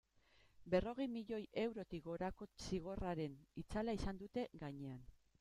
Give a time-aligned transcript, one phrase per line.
[0.73, 5.07] Berrogei milioi eurotik gorako zigorraren itzala izan dute gainean.